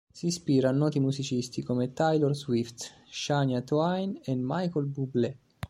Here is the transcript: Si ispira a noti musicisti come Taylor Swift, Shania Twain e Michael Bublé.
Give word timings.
Si 0.11 0.25
ispira 0.27 0.69
a 0.69 0.71
noti 0.71 0.99
musicisti 0.99 1.61
come 1.61 1.93
Taylor 1.93 2.35
Swift, 2.35 2.91
Shania 3.11 3.61
Twain 3.61 4.19
e 4.23 4.33
Michael 4.35 4.87
Bublé. 4.87 5.37